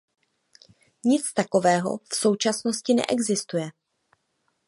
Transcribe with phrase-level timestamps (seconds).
[1.03, 3.69] Nic takového v současnosti neexistuje.